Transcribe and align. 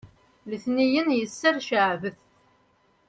letniyen 0.49 1.09
yesser 1.17 1.55
ceɛbet 1.67 2.19